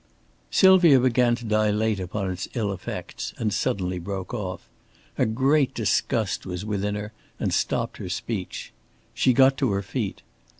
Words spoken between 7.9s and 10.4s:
her speech. She got to her feet.